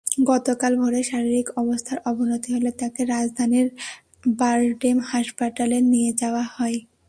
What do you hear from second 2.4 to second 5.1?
হলে তাঁকে রাজধানীর বারডেম